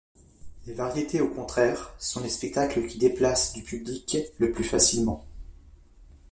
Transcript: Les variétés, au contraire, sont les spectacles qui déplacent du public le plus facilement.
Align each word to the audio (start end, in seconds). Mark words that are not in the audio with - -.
Les 0.65 0.73
variétés, 0.73 1.21
au 1.21 1.29
contraire, 1.29 1.93
sont 1.99 2.21
les 2.21 2.29
spectacles 2.29 2.87
qui 2.87 2.97
déplacent 2.97 3.53
du 3.53 3.61
public 3.61 4.17
le 4.39 4.51
plus 4.51 4.63
facilement. 4.63 5.23